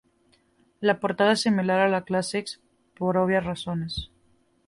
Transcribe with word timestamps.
La 0.79 0.99
portada 0.99 1.33
es 1.33 1.41
similar 1.43 1.77
a 1.81 1.87
la 1.91 1.99
de 2.01 2.05
Classics 2.09 2.57
por 2.97 3.17
obvias 3.17 3.45
razones. 3.45 4.01